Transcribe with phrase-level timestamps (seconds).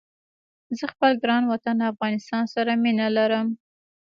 [0.77, 3.47] زه خپل ګران وطن افغانستان سره مينه ارم